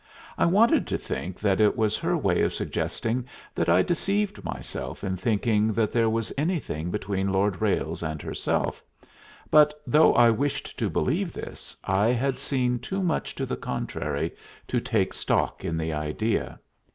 I 0.35 0.47
wanted 0.47 0.87
to 0.87 0.97
think 0.97 1.39
that 1.39 1.61
it 1.61 1.77
was 1.77 1.95
her 1.99 2.17
way 2.17 2.41
of 2.41 2.55
suggesting 2.55 3.27
that 3.53 3.69
I 3.69 3.83
deceived 3.83 4.43
myself 4.43 5.03
in 5.03 5.15
thinking 5.15 5.73
that 5.73 5.91
there 5.91 6.09
was 6.09 6.33
anything 6.39 6.89
between 6.89 7.31
Lord 7.31 7.61
Ralles 7.61 8.01
and 8.01 8.19
herself; 8.19 8.83
but, 9.51 9.79
though 9.85 10.15
I 10.15 10.31
wished 10.31 10.79
to 10.79 10.89
believe 10.89 11.33
this, 11.33 11.75
I 11.83 12.07
had 12.07 12.39
seen 12.39 12.79
too 12.79 13.03
much 13.03 13.35
to 13.35 13.45
the 13.45 13.57
contrary 13.57 14.33
to 14.69 14.79
take 14.79 15.13
stock 15.13 15.63
in 15.63 15.77
the 15.77 15.93
idea. 15.93 16.59